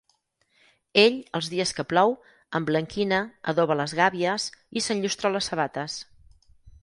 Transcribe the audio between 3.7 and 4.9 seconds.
les gàbies i